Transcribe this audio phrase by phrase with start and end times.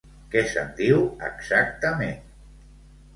[0.35, 2.25] Què se'n diu, exactament?